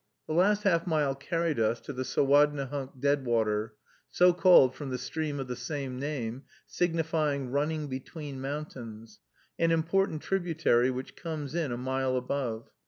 [0.25, 3.75] The last half mile carried us to the Sowadnehunk Deadwater,
[4.09, 9.19] so called from the stream of the same name, signifying "running between mountains,"
[9.59, 12.71] an important tributary which comes in a mile above.